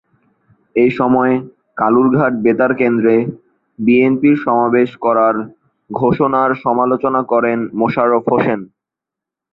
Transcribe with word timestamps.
এ 0.75 0.87
সময় 0.99 1.33
কালুরঘাট 1.77 2.33
বেতারকেন্দ্রে 2.43 3.15
বিএনপির 3.79 4.35
সমাবেশ 4.45 4.89
করার 5.05 5.35
ঘোষণার 5.89 6.51
সমালোচনা 6.63 7.21
করেন 7.31 7.59
মোশাররফ 7.79 8.23
হোসেন। 8.31 8.59